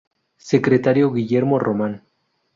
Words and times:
Secretario: 0.39 1.11
Guillermo 1.13 1.59
Román. 1.59 2.01